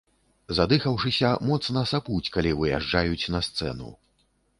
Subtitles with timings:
[0.59, 3.93] Задыхаўшыся, моцна сапуць, калі выязджаюць на сцэну.